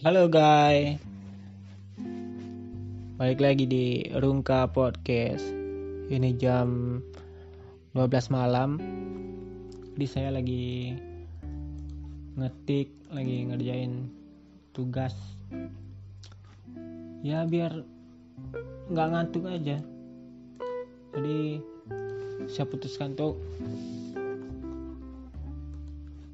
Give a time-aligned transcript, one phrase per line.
[0.00, 0.96] Halo guys
[3.20, 5.44] Balik lagi di Rungka Podcast.
[6.08, 6.96] Ini jam
[7.92, 8.80] 12 malam.
[9.92, 10.96] Jadi saya lagi
[12.32, 14.08] Ngetik Lagi ngerjain
[14.72, 15.12] Tugas.
[17.20, 17.84] Ya biar
[18.88, 19.84] nggak ngantuk aja.
[21.12, 21.60] Jadi
[22.48, 23.36] Saya putuskan tuh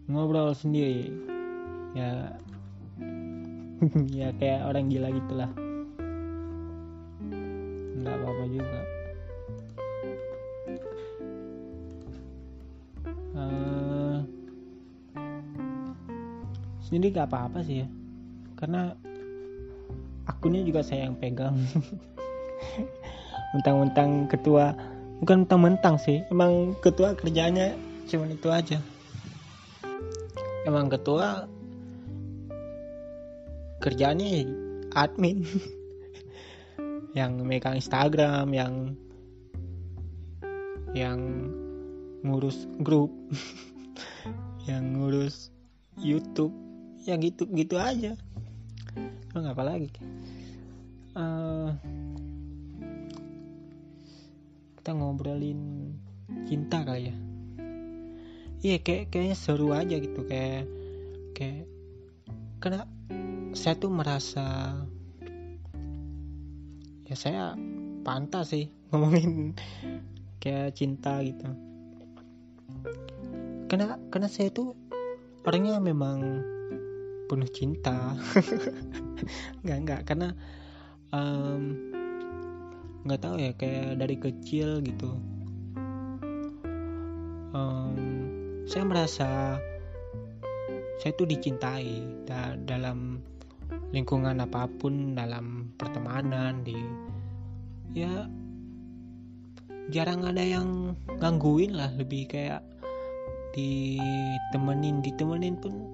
[0.07, 1.11] Ngobrol sendiri.
[1.99, 2.39] Ya
[4.19, 5.51] ya kayak orang gila gitulah.
[8.01, 8.81] Nggak apa-apa juga.
[13.37, 14.17] Uh,
[16.81, 17.89] sendiri gak apa-apa sih ya.
[18.57, 18.97] Karena
[20.25, 21.61] akunnya juga saya yang pegang.
[23.53, 24.73] Mentang-mentang ketua
[25.21, 27.77] bukan mentang-mentang sih emang ketua kerjanya
[28.09, 28.79] cuman itu aja.
[30.65, 31.47] Emang ketua
[33.87, 34.43] kerjanya
[34.99, 35.47] admin.
[37.19, 38.75] Yang megang Instagram yang
[40.93, 41.21] yang
[42.21, 43.09] ngurus grup
[44.69, 45.49] yang ngurus
[45.97, 46.53] YouTube
[47.09, 48.13] ya gitu gitu aja.
[49.33, 49.89] Emang apa lagi?
[51.17, 51.73] Uh,
[54.77, 55.93] kita ngobrolin
[56.45, 57.17] cinta kali ya.
[58.61, 60.69] Iya kayak kayaknya seru aja gitu kayak
[61.33, 61.65] kayak
[62.61, 62.85] karena
[63.57, 64.77] saya tuh merasa
[67.09, 67.57] ya saya
[68.05, 69.57] pantas sih ngomongin
[70.37, 71.49] kayak cinta gitu.
[73.67, 74.77] Karena karena saya tuh
[75.49, 76.45] orangnya memang
[77.27, 78.15] penuh cinta.
[79.65, 80.29] Nggak nggak karena
[83.03, 85.17] nggak um, tahu ya kayak dari kecil gitu.
[87.57, 87.97] Um,
[88.69, 89.59] saya merasa
[91.01, 93.25] saya tuh dicintai da dalam
[93.95, 96.75] lingkungan apa pun dalam pertemanan di
[97.95, 98.27] ya
[99.91, 101.91] jarang ada yang gangguin lah.
[101.95, 102.63] Lebih kayak
[103.55, 105.87] ditemenin ditemenin pun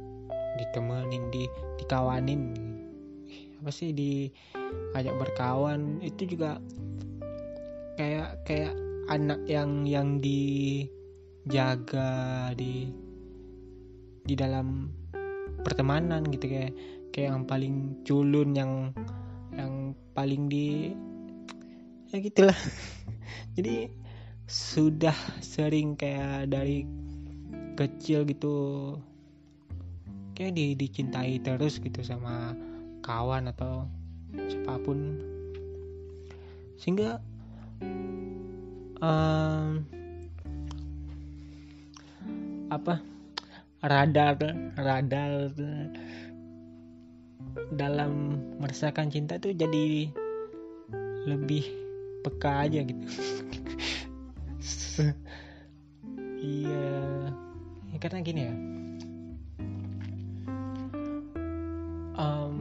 [0.56, 1.48] ditemenin di
[1.80, 2.56] dikawanin.
[3.62, 4.32] Apa sih di
[4.96, 6.00] ajak berkawan.
[6.00, 6.58] Itu juga
[8.00, 8.74] kayak kayak
[9.12, 12.10] anak yang yang dijaga
[12.56, 12.88] di
[14.24, 14.88] di dalam
[15.62, 16.48] pertemanan gitu.
[16.48, 16.72] Kayak
[17.12, 18.72] kayak yang paling culun yang
[19.52, 20.96] yang paling di
[22.08, 22.56] ya gitulah.
[23.56, 23.92] Jadi
[24.48, 25.14] sudah
[25.44, 26.88] sering kayak dari
[27.76, 28.56] kecil gitu
[30.32, 32.56] kayak di dicintai terus gitu sama
[33.04, 33.84] kawan atau
[34.48, 35.20] siapa pun.
[36.80, 37.20] Sehingga
[39.04, 39.84] um,
[42.72, 43.04] apa
[43.84, 44.38] radar
[44.80, 45.52] radar
[47.74, 50.08] dalam merasakan cinta tuh jadi
[51.26, 51.64] lebih
[52.22, 53.06] peka aja gitu.
[56.42, 57.30] Iya.
[57.94, 58.54] Ya, karena gini ya.
[62.18, 62.56] Um,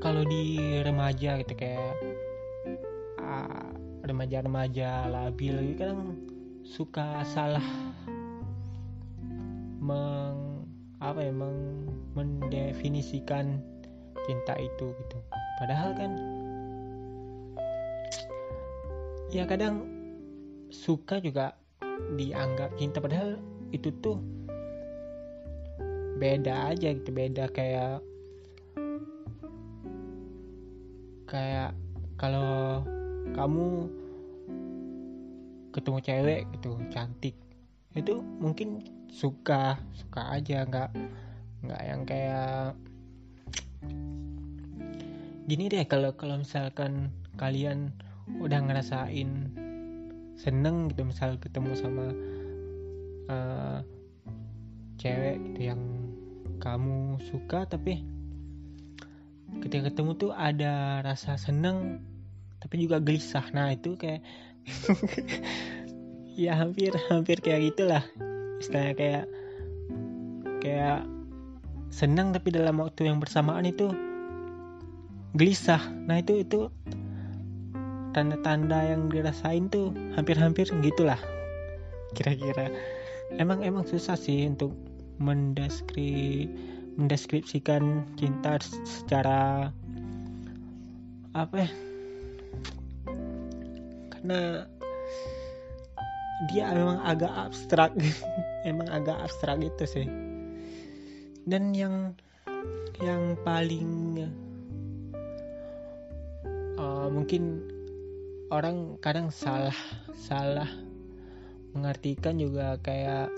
[0.00, 2.00] kalau di remaja gitu kayak
[3.20, 3.68] uh,
[4.08, 6.16] remaja-remaja labil gitu kan
[6.64, 7.64] suka salah
[9.84, 10.64] meng
[10.96, 11.32] apa ya
[12.16, 13.60] mendefinisikan
[14.24, 15.18] cinta itu gitu.
[15.60, 16.12] Padahal kan
[19.30, 19.86] ya kadang
[20.72, 21.54] suka juga
[22.16, 22.98] dianggap cinta.
[22.98, 23.38] Padahal
[23.70, 24.18] itu tuh
[26.18, 27.10] beda aja gitu.
[27.12, 28.00] Beda kayak
[31.28, 31.72] kayak
[32.20, 32.84] kalau
[33.34, 33.90] kamu
[35.74, 37.34] ketemu cewek gitu cantik
[37.98, 40.66] itu mungkin suka suka aja.
[40.66, 40.90] Nggak
[41.64, 42.76] nggak yang kayak
[45.44, 47.92] gini deh kalau kalau misalkan kalian
[48.40, 49.52] udah ngerasain
[50.34, 52.06] seneng gitu misal ketemu sama
[53.28, 53.78] uh,
[54.96, 55.82] cewek gitu yang
[56.58, 58.00] kamu suka tapi
[59.60, 62.00] ketika ketemu tuh ada rasa seneng
[62.64, 63.44] tapi juga gelisah.
[63.52, 64.24] Nah itu kayak
[66.40, 68.04] ya hampir hampir kayak gitulah.
[68.56, 69.24] Istilahnya kayak
[70.64, 71.00] kayak
[71.92, 73.92] senang tapi dalam waktu yang bersamaan itu
[75.34, 75.82] gelisah.
[76.06, 76.70] Nah itu itu
[78.14, 81.18] tanda-tanda yang dirasain tuh hampir-hampir gitulah.
[82.14, 82.70] Kira-kira.
[83.34, 84.70] Emang emang susah sih untuk
[85.18, 86.46] mendeskri
[86.94, 89.74] mendeskripsikan cinta secara
[91.34, 91.70] apa ya?
[94.14, 94.62] Karena
[96.50, 97.90] dia memang agak abstrak.
[98.70, 100.06] Emang agak abstrak gitu sih.
[101.44, 102.16] Dan yang
[103.02, 104.22] yang paling
[106.84, 107.64] uh, mungkin
[108.52, 109.76] orang kadang salah
[110.12, 110.68] salah
[111.72, 113.32] mengartikan juga kayak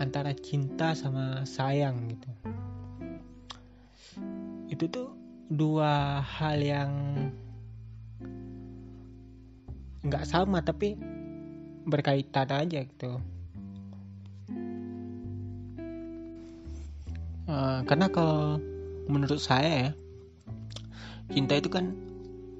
[0.00, 2.30] antara cinta sama sayang gitu.
[4.72, 5.08] Itu tuh
[5.52, 6.92] dua hal yang
[10.00, 10.96] nggak sama tapi
[11.84, 13.20] berkaitan aja gitu.
[17.50, 18.62] Uh, karena kalau
[19.10, 19.92] menurut saya ya
[21.30, 21.94] cinta itu kan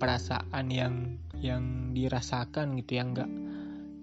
[0.01, 0.95] perasaan yang
[1.39, 3.31] yang dirasakan gitu yang nggak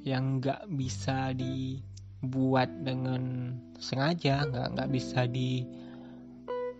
[0.06, 5.66] yang nggak bisa dibuat dengan sengaja nggak nggak bisa di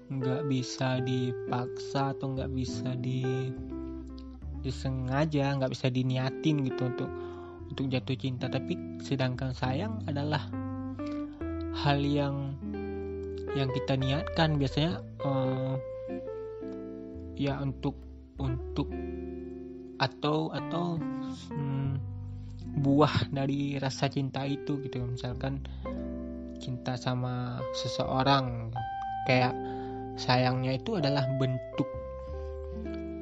[0.08, 3.52] nggak bisa dipaksa atau nggak bisa di
[4.64, 7.12] disengaja nggak bisa diniatin gitu untuk
[7.68, 8.48] untuk jatuh cinta.
[8.48, 8.74] Tapi
[9.04, 10.48] sedangkan sayang adalah
[11.84, 12.56] hal yang
[13.54, 14.56] yang kita niatkan.
[14.56, 15.76] Biasanya uh,
[17.36, 17.96] ya untuk
[18.38, 18.90] untuk
[19.98, 21.02] atau atau
[21.52, 21.94] hmm,
[22.78, 25.02] buah dari rasa cinta itu gitu.
[25.02, 25.66] Misalkan
[26.62, 28.74] cinta sama seseorang
[29.26, 29.54] kayak
[30.18, 31.86] sayangnya itu adalah bentuk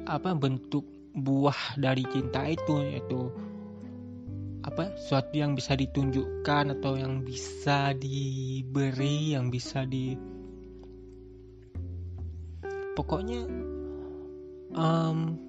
[0.06, 0.86] apa bentuk
[1.16, 3.32] buah dari cinta itu yaitu
[4.66, 10.18] apa sesuatu yang bisa ditunjukkan atau yang bisa diberi yang bisa di
[12.98, 13.46] pokoknya
[14.76, 15.40] um,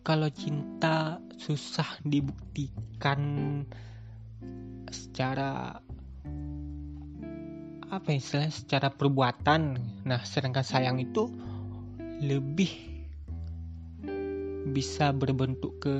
[0.00, 3.20] kalau cinta susah dibuktikan
[4.88, 5.82] secara
[7.86, 9.62] apa ya istilahnya secara perbuatan.
[10.08, 11.30] Nah sedangkan sayang itu
[12.18, 12.72] lebih
[14.72, 15.94] bisa berbentuk ke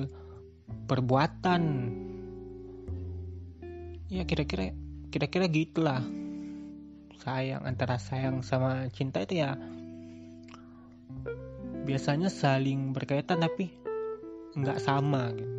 [0.91, 1.63] perbuatan.
[4.11, 4.75] Ya kira-kira
[5.11, 6.03] kira-kira gitulah.
[7.23, 9.59] Sayang antara sayang sama cinta itu ya
[11.87, 13.71] biasanya saling berkaitan tapi
[14.59, 15.55] nggak sama gitu.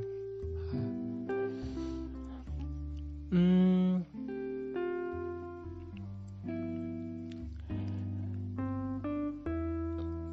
[3.27, 4.03] Hmm,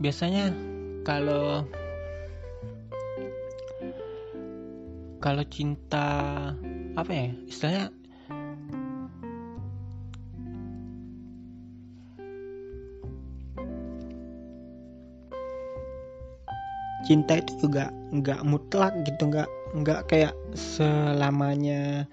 [0.03, 0.51] biasanya
[1.07, 1.63] kalau
[5.23, 6.07] kalau cinta
[6.95, 7.89] apa ya istilahnya
[17.05, 22.09] cinta itu juga nggak mutlak gitu nggak nggak kayak selamanya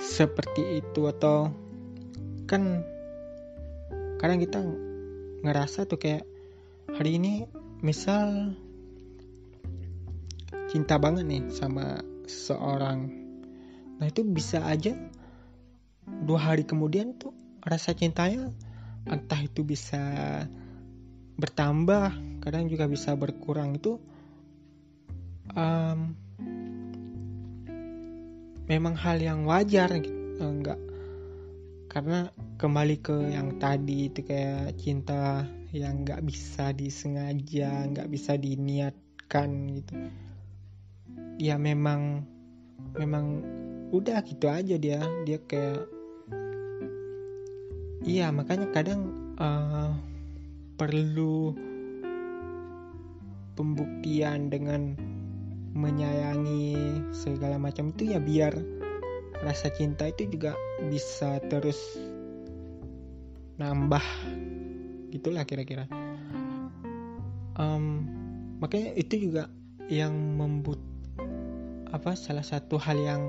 [0.00, 1.52] seperti itu atau
[2.48, 2.82] kan
[4.16, 4.60] kadang kita
[5.44, 6.24] ngerasa tuh kayak
[6.92, 7.44] hari ini
[7.80, 8.56] misal
[10.70, 11.98] cinta banget nih sama
[12.30, 13.10] seorang.
[13.98, 14.94] Nah itu bisa aja
[16.06, 18.54] dua hari kemudian tuh rasa cintanya
[19.08, 19.98] entah itu bisa
[21.40, 24.00] bertambah kadang juga bisa berkurang itu
[25.54, 26.16] um,
[28.70, 30.78] memang hal yang wajar gitu enggak.
[31.90, 35.42] Karena kembali ke yang tadi itu kayak cinta
[35.74, 39.94] yang nggak bisa disengaja nggak bisa diniatkan gitu.
[41.42, 42.22] Ya memang
[42.94, 43.42] memang
[43.90, 45.82] udah gitu aja dia dia kayak
[48.06, 49.98] iya makanya kadang uh,
[50.78, 51.69] perlu
[53.54, 54.94] pembuktian dengan
[55.74, 56.74] menyayangi
[57.14, 58.52] segala macam itu ya biar
[59.40, 60.52] rasa cinta itu juga
[60.90, 61.78] bisa terus
[63.56, 64.02] nambah.
[65.12, 65.88] Gitulah kira-kira.
[67.60, 68.08] Um,
[68.58, 69.52] makanya itu juga
[69.90, 70.80] yang membut
[71.90, 73.22] apa salah satu hal yang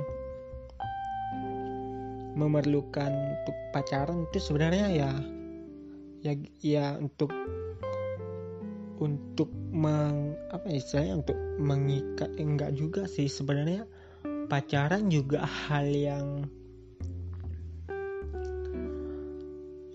[2.38, 5.12] memerlukan untuk pacaran itu sebenarnya ya
[6.22, 7.34] ya ya untuk
[9.02, 13.88] untuk meng apa ya, istilahnya untuk mengikat eh, enggak juga sih sebenarnya.
[14.52, 16.28] Pacaran juga hal yang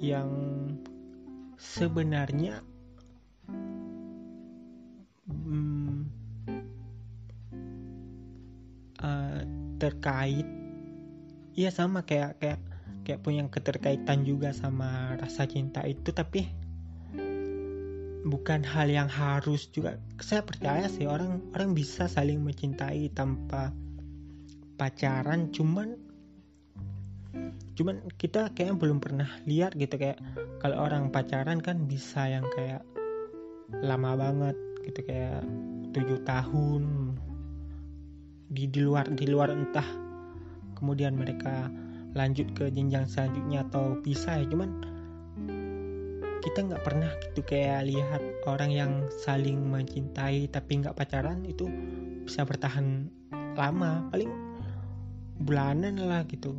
[0.01, 0.33] yang
[1.61, 2.65] sebenarnya
[9.77, 10.49] terkait
[11.55, 12.61] iya sama kayak kayak
[13.07, 16.49] kayak punya keterkaitan juga sama rasa cinta itu tapi
[18.27, 20.03] bukan hal yang harus juga.
[20.19, 23.71] Saya percaya sih orang orang bisa saling mencintai tanpa
[24.75, 25.55] pacaran.
[25.55, 25.95] Cuman
[27.77, 29.95] cuman kita kayaknya belum pernah lihat gitu.
[29.95, 30.19] Kayak
[30.59, 32.83] kalau orang pacaran kan bisa yang kayak
[33.79, 34.57] lama banget
[34.91, 35.01] gitu.
[35.07, 35.47] Kayak
[35.95, 37.15] tujuh tahun
[38.51, 39.87] di di luar di luar entah.
[40.75, 41.71] Kemudian mereka
[42.19, 44.51] lanjut ke jenjang selanjutnya atau pisah ya.
[44.51, 44.96] Cuman
[46.47, 48.93] kita nggak pernah gitu kayak lihat orang yang
[49.27, 51.67] saling mencintai tapi nggak pacaran itu
[52.23, 53.11] bisa bertahan
[53.59, 54.31] lama paling
[55.43, 56.55] bulanan lah gitu.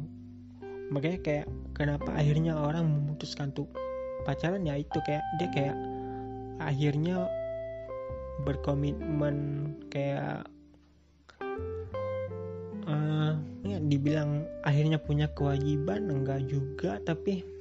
[0.91, 3.71] Makanya kayak kenapa akhirnya orang memutuskan tuh
[4.27, 4.67] pacaran?
[4.67, 5.77] Ya itu kayak dia kayak
[6.59, 7.31] akhirnya
[8.43, 9.35] berkomitmen
[9.87, 10.51] kayak
[12.91, 13.33] uh,
[13.87, 17.56] dibilang akhirnya punya kewajiban enggak juga tapi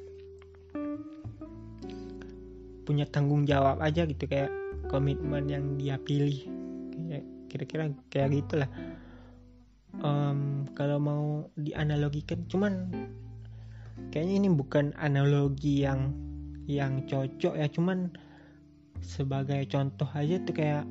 [2.87, 4.49] punya tanggung jawab aja gitu kayak
[4.87, 6.47] komitmen yang dia pilih.
[7.51, 8.71] Kira-kira kayak gitulah.
[9.97, 11.25] Um, kalau mau
[11.57, 12.93] dianalogikan cuman
[14.13, 16.13] kayaknya ini bukan analogi yang
[16.69, 18.13] yang cocok ya cuman
[19.01, 20.85] sebagai contoh aja tuh kayak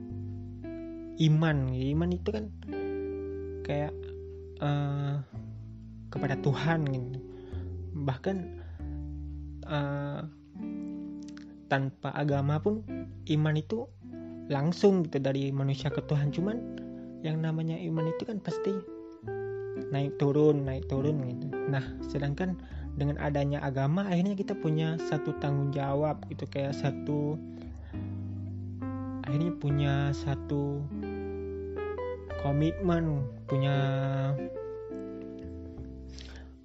[1.21, 1.57] iman.
[1.71, 2.45] Iman itu kan
[3.63, 3.93] kayak
[4.59, 5.21] uh,
[6.11, 7.19] kepada Tuhan gitu.
[7.95, 8.37] Bahkan
[9.67, 10.21] uh,
[11.67, 12.85] tanpa agama pun
[13.25, 13.89] iman itu
[14.49, 16.29] langsung gitu dari manusia ke Tuhan.
[16.29, 16.57] Cuman
[17.25, 18.73] yang namanya iman itu kan pasti
[19.89, 21.47] naik turun naik turun gitu.
[21.69, 22.57] Nah sedangkan
[22.95, 27.35] dengan adanya agama akhirnya kita punya satu tanggung jawab gitu kayak satu
[29.27, 30.79] akhirnya punya satu
[32.39, 33.75] komitmen punya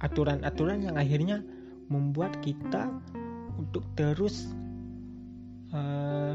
[0.01, 1.43] aturan-aturan yang akhirnya
[1.91, 2.89] membuat kita
[3.59, 4.49] untuk terus
[5.75, 6.35] uh,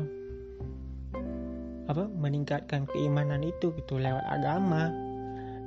[1.86, 4.90] apa meningkatkan keimanan itu gitu lewat agama.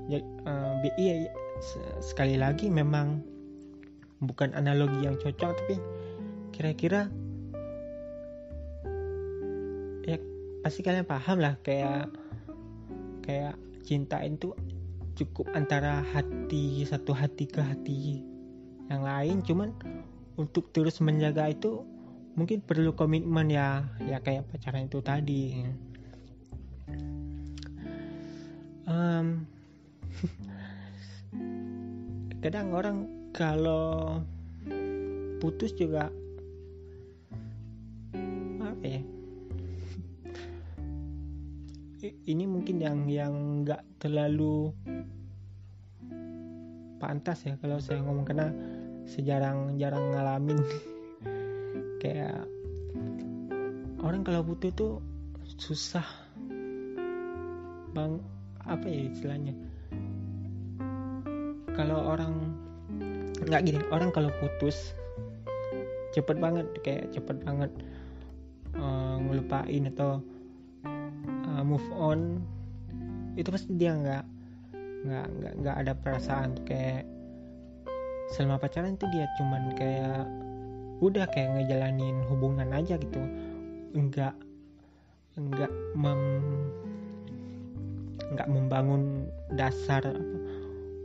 [0.09, 1.29] Ya, uh, iya
[2.01, 3.21] sekali lagi memang
[4.25, 5.77] bukan analogi yang cocok tapi
[6.51, 7.07] kira-kira
[10.03, 10.17] ya
[10.65, 12.11] pasti kalian paham lah kayak
[13.23, 14.57] kayak cinta itu
[15.19, 18.23] cukup antara hati satu hati ke hati
[18.89, 19.45] yang lain.
[19.45, 19.75] Cuman
[20.39, 21.83] untuk terus menjaga itu
[22.39, 25.67] mungkin perlu komitmen ya ya kayak pacaran itu tadi.
[28.87, 29.43] Um,
[32.43, 34.23] kadang orang kalau
[35.43, 36.15] putus juga
[38.63, 39.03] apa ya?
[42.31, 43.35] Ini mungkin yang yang
[43.67, 44.71] nggak terlalu
[47.03, 48.55] pantas ya kalau saya ngomong karena
[49.11, 50.63] sejarang jarang ngalamin
[51.99, 52.47] kayak
[54.03, 54.93] orang kalau butuh tuh
[55.59, 56.05] susah
[57.93, 58.23] bang
[58.65, 59.55] apa ya istilahnya?
[61.75, 62.55] Kalau orang
[63.49, 64.93] nggak gini orang kalau putus
[66.13, 67.71] cepet banget kayak cepet banget
[68.75, 70.21] uh, ngelupain atau
[71.47, 72.43] uh, move on
[73.39, 74.25] itu pasti dia nggak
[75.07, 77.07] nggak nggak nggak ada perasaan kayak
[78.35, 80.27] selama pacaran tuh dia cuman kayak
[80.99, 83.23] udah kayak ngejalanin hubungan aja gitu.
[83.95, 84.35] Enggak
[85.39, 86.21] enggak mem
[88.29, 90.03] enggak membangun dasar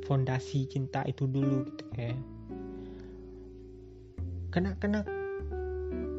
[0.04, 2.20] fondasi cinta itu dulu gitu kayak.
[4.50, 5.02] Karena karena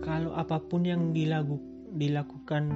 [0.03, 1.59] kalau apa pun yang dilagu,
[1.95, 2.71] dilakukan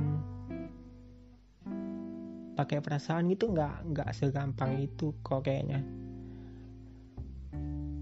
[2.59, 5.83] pakai perasaan gitu nggak nggak segampang itu kok kayaknya.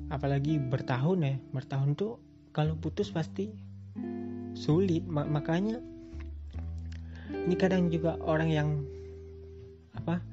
[0.08, 2.25] Apalagi bertahun ya bertahun tuh
[2.56, 3.52] kalau putus pasti
[4.56, 5.04] sulit.
[5.04, 5.76] Makanya
[7.28, 8.68] ini kadang juga orang yang
[9.92, 10.24] apa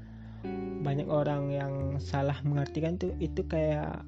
[0.84, 4.08] banyak orang yang salah mengartikan tuh itu kayak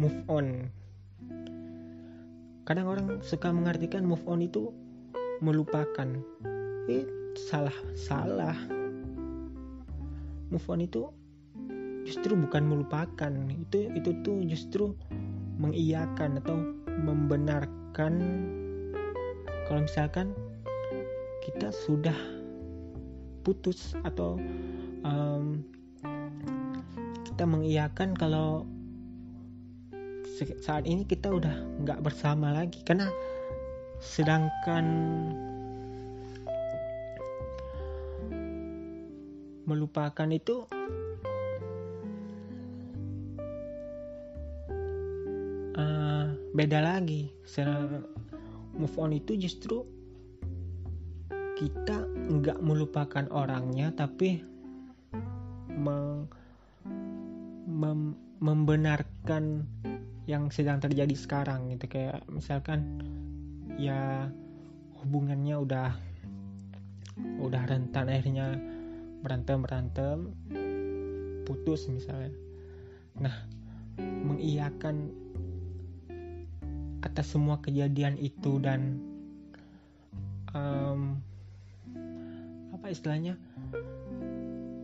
[0.00, 0.72] move on.
[2.64, 4.72] Kadang orang suka mengartikan move on itu
[5.44, 6.08] melupakan.
[6.88, 7.04] Eh
[7.36, 8.56] salah salah
[10.48, 11.12] move on itu
[12.06, 13.32] justru bukan melupakan.
[13.50, 14.94] Itu itu tuh justru
[15.58, 16.56] mengiyakan atau
[16.88, 18.12] membenarkan
[19.68, 20.34] kalau misalkan
[21.42, 22.16] kita sudah
[23.42, 24.38] putus atau
[25.02, 25.62] um,
[27.26, 28.66] kita mengiyakan kalau
[30.62, 32.82] saat ini kita udah nggak bersama lagi.
[32.82, 33.10] Karena
[34.02, 34.84] sedangkan
[39.62, 40.66] melupakan itu
[46.52, 47.32] beda lagi.
[48.72, 49.84] Move on itu justru
[51.56, 54.40] kita nggak melupakan orangnya tapi
[55.68, 56.26] mem,
[57.68, 59.68] mem, membenarkan
[60.24, 61.88] yang sedang terjadi sekarang gitu.
[61.88, 63.00] Kayak misalkan
[63.76, 64.28] ya
[65.02, 65.90] hubungannya udah
[67.42, 68.56] udah rentan akhirnya
[69.20, 70.18] berantem berantem
[71.44, 72.32] putus misalnya.
[73.20, 73.36] Nah
[74.00, 75.12] mengiyakan
[77.02, 78.98] atas semua kejadian itu dan
[80.54, 81.18] um,
[82.72, 83.36] apa istilahnya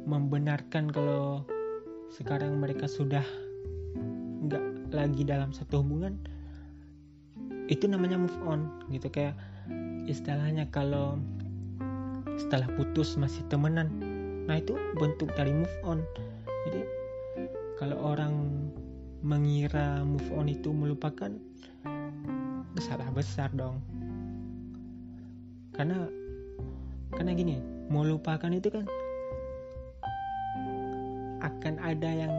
[0.08, 1.44] membenarkan kalau
[2.14, 3.24] sekarang mereka sudah
[4.48, 6.16] nggak lagi dalam satu hubungan
[7.68, 9.12] itu namanya move on gitu.
[9.12, 9.36] Kayak
[10.08, 11.20] istilahnya kalau
[12.40, 13.92] setelah putus masih temenan
[14.48, 16.00] nah itu bentuk dari move on.
[16.64, 16.80] Jadi
[17.76, 18.34] kalau orang
[19.20, 21.34] mengira move on itu melupakan
[22.80, 23.82] salah besar dong.
[25.74, 26.08] Karena
[27.14, 27.56] karena gini
[27.88, 28.84] melupakan itu kan
[31.42, 32.32] akan ada yang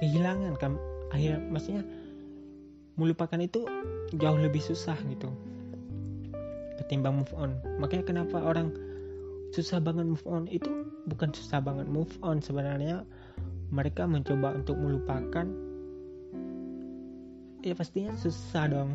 [0.00, 0.76] kehilangan kan.
[1.12, 1.84] Akhir maksudnya
[2.96, 3.68] melupakan itu
[4.16, 5.28] jauh lebih susah gitu
[6.80, 7.56] ketimbang move on.
[7.80, 8.72] Makanya kenapa orang
[9.52, 10.68] susah banget move on itu
[11.08, 12.40] bukan susah banget move on.
[12.40, 13.04] Sebenarnya
[13.72, 15.48] mereka mencoba untuk melupakan
[17.62, 18.90] ya pastinya susah dong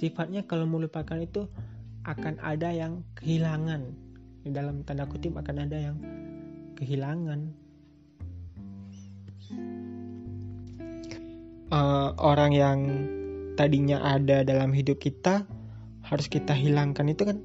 [0.00, 1.44] sifatnya kalau melupakan itu
[2.08, 3.92] akan ada yang kehilangan.
[4.48, 5.96] Dalam tanda kutip akan ada yang
[6.80, 7.52] kehilangan.
[11.70, 12.78] Uh, orang yang
[13.54, 15.44] tadinya ada dalam hidup kita
[16.08, 17.12] harus kita hilangkan.
[17.12, 17.44] Itu kan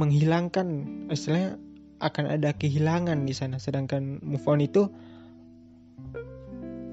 [0.00, 0.66] menghilangkan
[1.12, 1.60] istilahnya
[2.00, 3.60] akan ada kehilangan di sana.
[3.60, 4.88] Sedangkan move on itu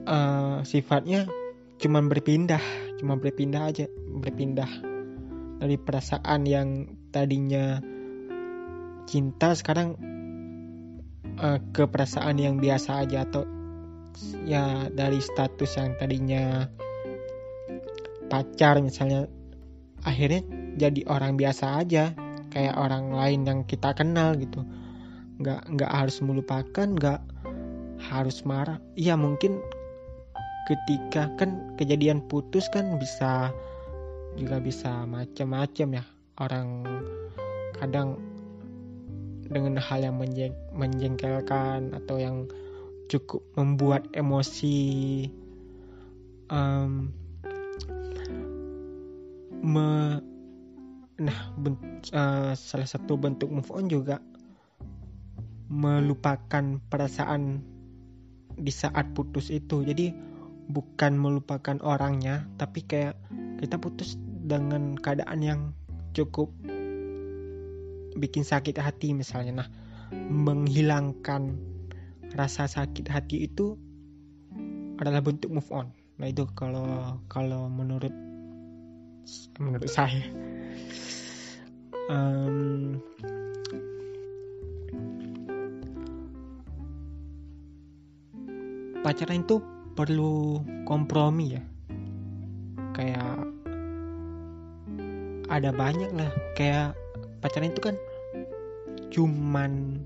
[0.03, 1.31] uh, sifatnya
[1.79, 4.69] cuma berpindah cuma berpindah aja berpindah
[5.59, 6.69] dari perasaan yang
[7.11, 7.79] tadinya
[9.05, 9.95] cinta sekarang
[11.39, 13.43] uh, ke perasaan yang biasa aja atau
[14.47, 16.67] ya dari status yang tadinya
[18.31, 19.27] pacar misalnya
[20.01, 20.41] akhirnya
[20.75, 22.15] jadi orang biasa aja
[22.55, 24.63] kayak orang lain yang kita kenal gitu.
[25.43, 27.19] Nggak nggak harus melupakan nggak
[27.99, 28.79] harus marah.
[28.95, 29.59] Iya mungkin
[30.65, 33.53] ketika kan kejadian putus kan bisa
[34.35, 36.05] juga bisa macam-macam ya.
[36.35, 36.83] Orang
[37.79, 38.19] kadang
[39.45, 42.49] dengan hal yang menjeng menjengkelkan atau yang
[43.07, 45.29] cukup membuat emosi
[46.49, 47.13] um,
[49.61, 50.19] me,
[51.21, 51.39] nah
[52.13, 54.17] uh, salah satu bentuk move on juga
[55.69, 57.61] melupakan perasaan
[58.55, 59.81] di saat putus itu.
[59.81, 60.34] Jadi
[60.69, 63.17] bukan melupakan orangnya tapi kayak
[63.61, 65.61] kita putus dengan keadaan yang
[66.17, 66.49] cukup
[68.15, 69.69] bikin sakit hati misalnya nah
[70.31, 71.59] menghilangkan
[72.35, 73.79] rasa sakit hati itu
[74.99, 75.91] adalah bentuk move on.
[76.19, 78.11] Nah itu kalau kalau menurut
[79.59, 80.23] menurut saya
[82.07, 82.99] um,
[89.03, 89.59] pacaran itu
[89.95, 91.63] perlu kompromi ya.
[92.93, 93.47] Kayak
[95.47, 96.31] ada banyak lah.
[96.53, 96.99] Kayak
[97.39, 97.95] pacaran itu kan
[99.09, 100.03] cuman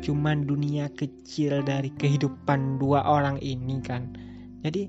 [0.00, 4.14] cuman dunia kecil dari kehidupan dua orang ini kan.
[4.62, 4.88] Jadi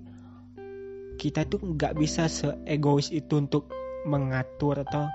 [1.17, 3.69] kita tuh nggak bisa seegois itu untuk
[4.05, 5.05] mengatur atau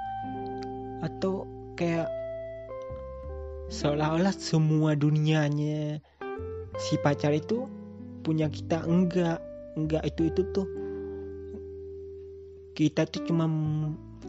[1.03, 2.07] atau kayak
[3.67, 5.99] seolah-olah semua dunianya
[6.79, 7.67] si pacar itu
[8.27, 9.39] punya kita enggak.
[9.79, 10.67] Enggak itu itu tuh
[12.75, 13.47] kita tuh cuma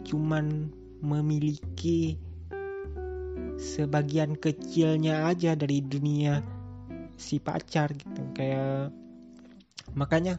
[0.06, 0.70] cuman
[1.02, 2.22] memiliki
[3.58, 6.46] sebagian kecilnya aja dari dunia
[7.18, 8.22] si pacar gitu.
[8.38, 8.94] Kayak
[9.98, 10.38] makanya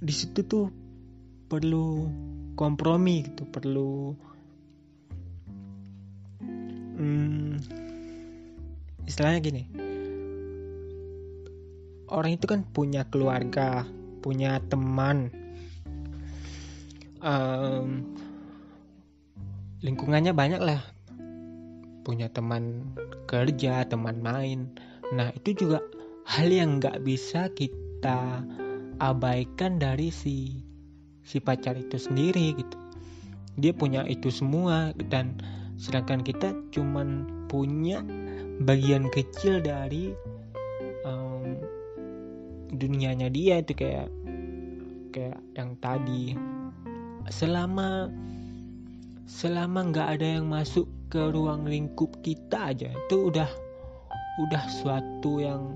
[0.00, 0.72] di situ tuh
[1.52, 2.08] perlu
[2.56, 4.16] kompromi gitu perlu
[6.96, 7.60] hmm,
[9.04, 9.89] istilahnya gini
[12.10, 13.86] orang itu kan punya keluarga
[14.20, 15.30] punya teman
[17.24, 18.04] um,
[19.80, 20.82] lingkungannya banyak lah
[22.10, 22.90] punya teman
[23.30, 24.66] kerja, teman main.
[25.14, 25.78] Nah, itu juga
[26.26, 28.42] hal yang nggak bisa kita
[28.98, 30.66] abaikan dari si
[31.22, 32.76] si pacar itu sendiri gitu.
[33.60, 35.38] Dia punya itu semua dan
[35.78, 38.02] sedangkan kita cuman punya
[38.66, 40.12] bagian kecil dari
[42.80, 44.08] dunianya dia itu kayak
[45.12, 46.34] kayak yang tadi.
[47.28, 48.08] Selama
[49.30, 53.46] selama nggak ada yang masuk ke ruang lingkup kita aja itu udah
[54.42, 55.74] udah suatu yang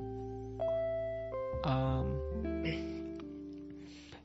[1.63, 2.07] um,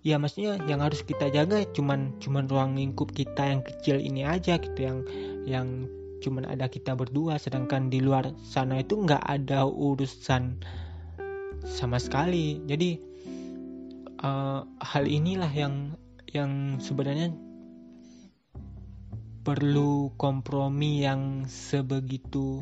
[0.02, 4.58] ya maksudnya yang harus kita jaga cuman cuman ruang lingkup kita yang kecil ini aja
[4.58, 4.98] gitu yang
[5.46, 5.68] yang
[6.26, 10.58] cuman ada kita berdua sedangkan di luar sana itu nggak ada urusan
[11.66, 12.62] sama sekali.
[12.64, 13.00] Jadi
[14.24, 15.96] uh, hal inilah yang
[16.30, 17.34] yang sebenarnya
[19.42, 22.62] perlu kompromi yang sebegitu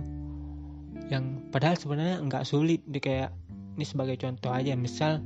[1.11, 2.83] yang padahal sebenarnya nggak sulit.
[2.87, 3.33] Di kayak
[3.77, 4.73] ini sebagai contoh aja.
[4.75, 5.23] Misal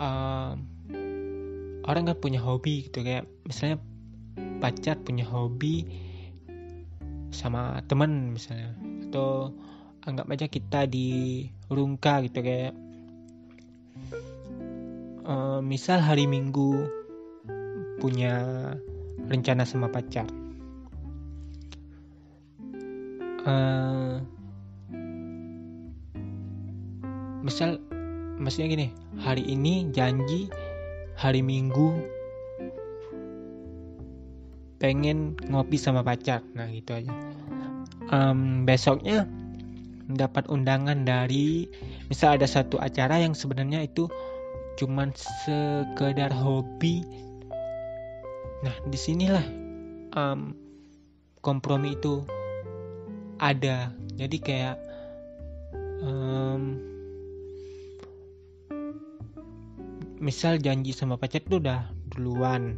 [0.00, 0.52] uh,
[1.84, 3.02] orang kan punya hobi gitu.
[3.04, 3.78] Kayak misalnya
[4.60, 5.88] pacar punya hobi
[7.32, 8.76] sama temen misalnya.
[9.08, 9.54] Atau
[10.08, 12.72] anggap aja kita di rungka gitu kayak
[15.28, 16.88] uh, misal hari minggu
[18.00, 18.34] punya
[19.28, 20.24] rencana sama pacar.
[23.40, 24.20] Uh,
[27.40, 27.80] misal
[28.36, 28.86] maksudnya gini
[29.20, 30.52] hari ini janji
[31.16, 32.00] hari minggu
[34.80, 36.40] pengen ngopi sama pacar.
[36.56, 37.12] Nah gitu aja.
[38.10, 39.28] Um, besoknya
[40.14, 41.70] dapat undangan dari
[42.10, 44.10] misal ada satu acara yang sebenarnya itu
[44.80, 47.04] cuman sekedar hobi.
[48.64, 49.44] Nah di sinilah
[50.16, 50.56] um,
[51.44, 52.24] kompromi itu
[53.40, 53.92] ada.
[54.16, 54.76] Jadi kayak
[56.04, 56.76] um,
[60.20, 62.76] misal janji sama pacar itu udah duluan.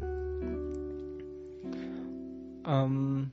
[2.62, 3.26] Um,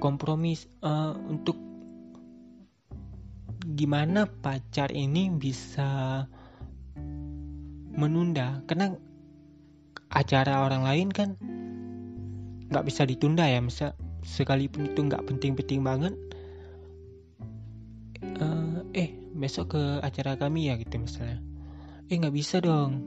[0.00, 0.52] kompromi
[0.84, 1.69] uh, untuk
[3.80, 6.28] gimana pacar ini bisa
[7.96, 8.60] menunda?
[8.68, 8.92] Karena
[10.12, 11.40] acara orang lain kan
[12.68, 16.12] nggak bisa ditunda ya misal sekalipun itu nggak penting-penting banget
[18.36, 21.40] uh, eh besok ke acara kami ya gitu misalnya.
[22.12, 23.00] Eh nggak bisa dong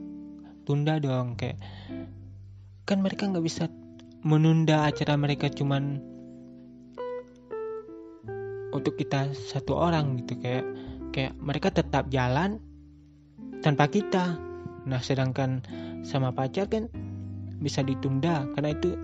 [0.66, 1.62] tunda dong kayak
[2.82, 3.70] kan mereka nggak bisa
[4.26, 6.02] menunda acara mereka cuman
[8.74, 10.34] untuk kita satu orang gitu.
[10.42, 10.66] Kayak
[11.14, 12.58] kayak mereka tetap jalan
[13.62, 14.36] tanpa kita.
[14.84, 15.62] Nah sedangkan
[16.02, 16.90] sama pacar kan
[17.62, 18.98] bisa ditunda karena itu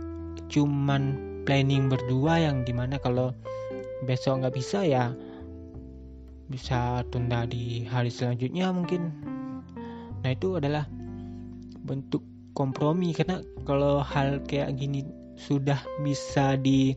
[0.51, 3.33] cuman planning berdua yang di mana kalau
[4.05, 5.15] besok nggak bisa ya
[6.51, 9.15] bisa tunda di hari selanjutnya mungkin.
[10.21, 10.85] Nah itu adalah
[11.81, 15.07] bentuk kompromi karena kalau hal kayak gini
[15.39, 16.93] sudah bisa di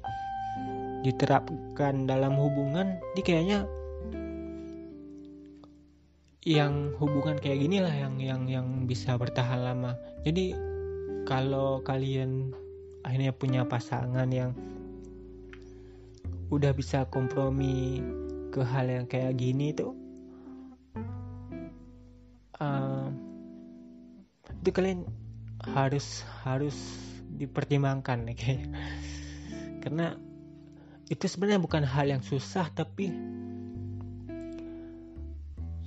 [1.03, 3.67] diterapkan dalam hubungan di kayaknya
[6.43, 9.95] yang hubungan kayak gini lah yang yang yang bisa bertahan lama.
[10.27, 10.51] Jadi
[11.23, 12.51] kalau kalian
[13.03, 14.51] akhirnya punya pasangan yang
[16.51, 18.03] udah bisa kompromi
[18.53, 19.97] ke hal yang kayak gini tuh
[22.61, 23.09] uh,
[24.61, 25.03] itu kalian
[25.73, 26.75] harus harus
[27.33, 28.63] dipertimbangkan nih kayak
[29.81, 30.15] karena
[31.13, 33.13] itu sebenarnya bukan hal yang susah tapi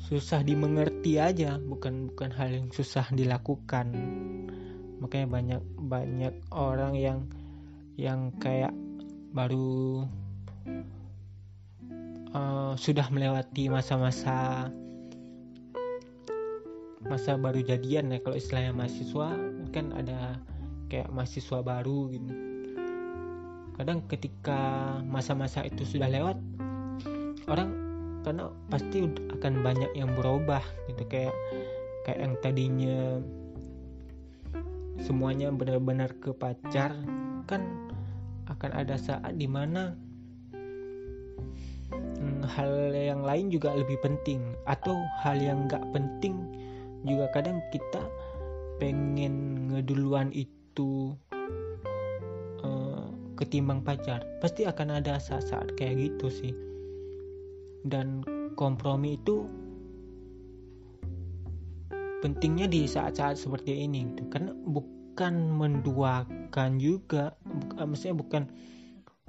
[0.06, 1.58] susah dimengerti aja.
[1.58, 3.90] Bukan bukan hal yang susah dilakukan.
[5.02, 7.18] Makanya banyak banyak orang yang
[7.98, 8.70] yang kayak
[9.34, 10.06] baru
[12.30, 14.70] uh, sudah melewati masa-masa
[17.02, 18.22] masa baru jadian ya.
[18.22, 19.34] Kalau istilahnya mahasiswa
[19.74, 20.38] kan ada
[20.86, 22.45] kayak mahasiswa baru gitu
[23.76, 24.58] kadang ketika
[25.04, 26.40] masa-masa itu sudah lewat
[27.46, 27.70] orang
[28.24, 31.06] karena pasti akan banyak yang berubah gitu.
[31.06, 31.36] Kayak
[32.08, 32.98] kayak yang tadinya
[34.98, 36.96] semuanya benar-benar ke pacar
[37.46, 37.62] kan
[38.48, 39.94] akan ada saat di mana
[41.92, 46.48] hmm, hal yang lain juga lebih penting atau hal yang nggak penting
[47.06, 47.30] juga.
[47.30, 48.02] Kadang kita
[48.82, 51.14] pengen ngeduluan itu
[53.37, 56.55] ketimbang pacar pasti akan ada saat-saat kayak gitu sih.
[57.87, 58.27] Dan
[58.59, 59.46] kompromi itu
[62.25, 64.27] pentingnya di saat-saat seperti ini gitu.
[64.33, 68.42] Karena bukan menduakan juga bukan, eh, maksudnya bukan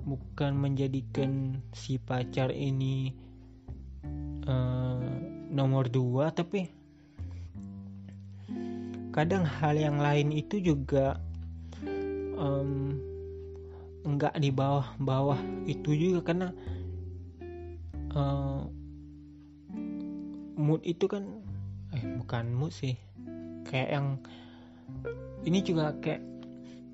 [0.08, 3.12] bukan menjadikan si pacar ini
[4.48, 5.04] uh,
[5.52, 6.72] nomor dua tapi
[9.12, 11.18] kadang hal yang lain itu juga
[12.38, 12.96] um,
[14.08, 16.56] enggak di bawah-bawah itu juga karena
[18.16, 18.64] uh,
[20.56, 21.28] mood itu kan
[21.92, 22.96] eh bukan mood sih.
[23.68, 24.08] Kayak yang
[25.44, 26.24] ini juga kayak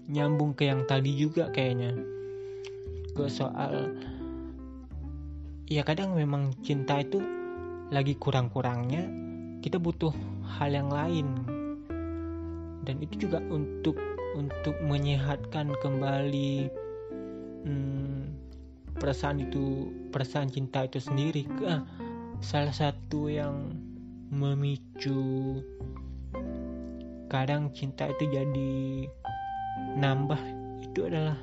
[0.10, 1.94] nyambung ke yang tadi juga kayaknya.
[3.14, 3.94] Ke soal
[5.70, 7.22] ya kadang memang cinta itu
[7.94, 9.06] lagi kurang-kurangnya
[9.62, 10.12] kita butuh
[10.58, 11.30] hal yang lain.
[12.84, 13.96] Dan itu juga untuk
[14.34, 16.83] untuk menyehatkan kembali
[17.64, 18.22] hmm,
[19.00, 21.84] perasaan itu perasaan cinta itu sendiri ah,
[22.40, 23.76] salah satu yang
[24.30, 25.60] memicu
[27.28, 28.74] kadang cinta itu jadi
[29.98, 30.42] nambah
[30.86, 31.38] itu adalah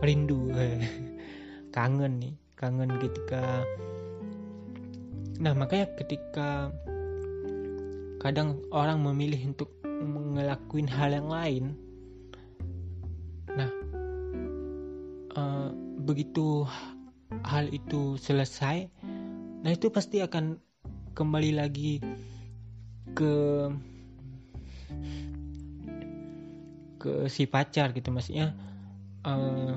[0.00, 0.48] rindu.
[1.76, 3.62] Kangen nih kangen ketika
[5.38, 6.74] nah makanya ketika
[8.18, 11.64] kadang orang memilih untuk ngelakuin hal yang lain
[15.36, 15.68] uh,
[16.04, 16.64] begitu
[17.44, 18.88] hal itu selesai
[19.60, 20.56] nah itu pasti akan
[21.12, 21.98] kembali lagi
[23.12, 23.34] ke
[26.98, 28.54] ke si pacar gitu maksudnya
[29.26, 29.74] uh,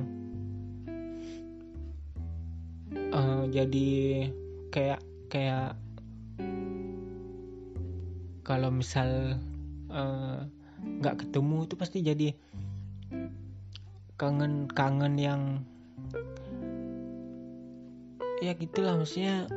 [3.14, 3.90] uh, jadi
[4.72, 5.76] kayak kayak
[8.42, 9.38] kalau misal
[10.82, 12.30] nggak uh, ketemu itu pasti jadi
[14.22, 15.42] kangen-kangen yang
[18.46, 19.50] ya gitulah maksudnya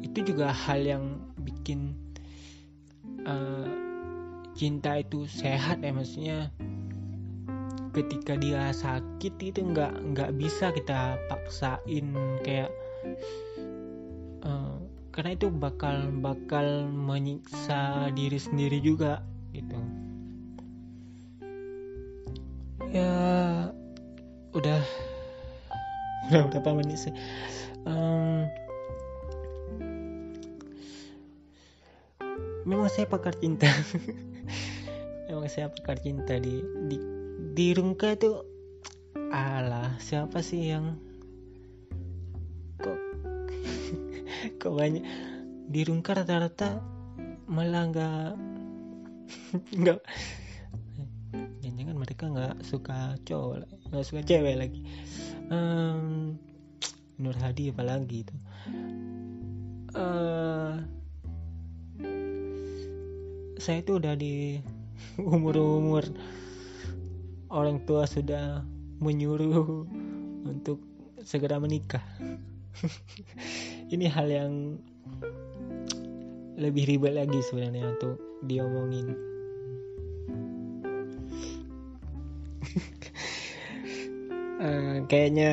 [0.00, 1.04] itu juga hal yang
[1.44, 1.92] bikin
[3.28, 3.68] uh,
[4.56, 6.48] cinta itu sehat ya maksudnya
[7.92, 12.16] ketika dia sakit itu nggak nggak bisa kita paksain
[12.48, 12.72] kayak
[14.40, 14.80] uh,
[15.12, 19.20] karena itu bakal bakal menyiksa diri sendiri juga
[19.52, 20.03] gitu
[22.94, 23.10] ya
[24.54, 24.80] udah.
[26.30, 27.14] Udah berapa menit sih?
[27.84, 28.46] Um,
[32.64, 33.68] memang saya pakar cinta.
[35.28, 36.96] Memang saya pakar cinta di di
[37.56, 38.40] di Rungka itu
[39.34, 40.94] alah siapa sih yang
[42.78, 43.00] kok
[44.62, 45.02] kok banyak?
[45.66, 46.78] Di Rungka rata-rata
[47.50, 48.30] malah nggak
[49.82, 49.98] nggak
[51.74, 54.80] jangan-jangan mereka nggak suka cowok nggak suka cewek lagi
[55.50, 56.38] um,
[57.18, 58.36] Nur Hadi apalagi itu
[59.98, 60.78] uh,
[63.58, 64.62] saya itu udah di
[65.18, 66.06] umur-umur
[67.50, 68.62] orang tua sudah
[69.00, 69.86] menyuruh
[70.44, 70.84] untuk
[71.24, 72.04] segera menikah.
[73.94, 74.52] Ini hal yang
[76.60, 79.33] lebih ribet lagi sebenarnya untuk diomongin.
[84.64, 85.52] Uh, kayaknya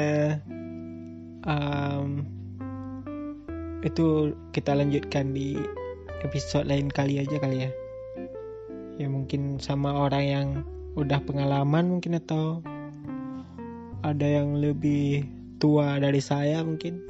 [1.45, 2.25] um,
[3.81, 5.57] itu kita lanjutkan di
[6.21, 7.71] episode lain kali aja kali ya.
[9.01, 10.47] Ya mungkin sama orang yang
[10.93, 12.61] udah pengalaman mungkin atau
[14.05, 15.25] ada yang lebih
[15.57, 17.01] tua dari saya mungkin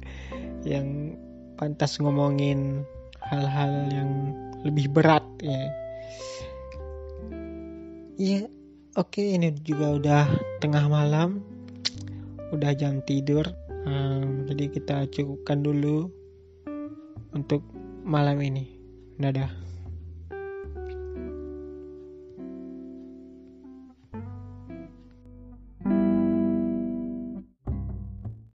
[0.72, 1.16] yang
[1.56, 2.84] pantas ngomongin
[3.20, 4.10] hal-hal yang
[4.64, 5.62] lebih berat ya.
[8.20, 8.44] Ya
[8.98, 10.24] oke ini juga udah
[10.58, 11.42] tengah malam.
[12.50, 13.46] Udah jam tidur.
[13.86, 16.10] Um, jadi kita cukupkan dulu
[17.30, 17.62] untuk
[18.02, 18.66] malam ini.
[19.20, 19.69] Dadah